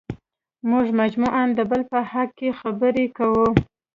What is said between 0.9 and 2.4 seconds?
مجموعاً د بل په حق